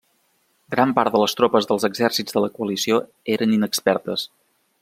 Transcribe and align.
Gran 0.75 0.93
part 0.99 1.15
de 1.17 1.21
les 1.25 1.37
tropes 1.41 1.69
dels 1.71 1.87
exèrcits 1.89 2.37
de 2.39 2.45
la 2.47 2.51
Coalició 2.57 3.01
eren 3.37 3.55
inexpertes. 3.59 4.29